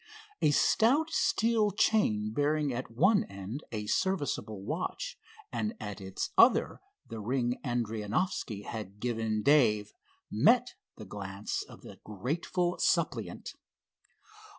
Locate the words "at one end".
2.73-3.63